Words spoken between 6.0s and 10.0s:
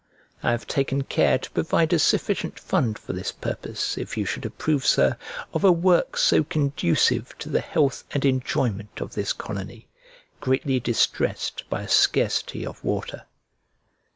so conducive to the health and enjoyment of this colony,